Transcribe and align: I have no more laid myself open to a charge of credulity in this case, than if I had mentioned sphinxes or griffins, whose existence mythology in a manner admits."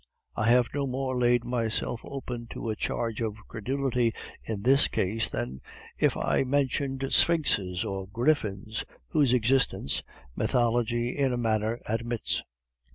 I 0.35 0.49
have 0.49 0.69
no 0.73 0.87
more 0.87 1.15
laid 1.15 1.43
myself 1.43 2.01
open 2.03 2.47
to 2.53 2.71
a 2.71 2.75
charge 2.75 3.21
of 3.21 3.35
credulity 3.47 4.13
in 4.43 4.63
this 4.63 4.87
case, 4.87 5.29
than 5.29 5.61
if 5.95 6.17
I 6.17 6.39
had 6.39 6.47
mentioned 6.47 7.05
sphinxes 7.13 7.83
or 7.85 8.07
griffins, 8.07 8.83
whose 9.09 9.31
existence 9.31 10.01
mythology 10.35 11.15
in 11.15 11.31
a 11.31 11.37
manner 11.37 11.81
admits." 11.85 12.41